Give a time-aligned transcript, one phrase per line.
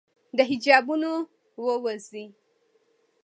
[0.37, 1.11] د حجابونو
[1.65, 2.25] ووزي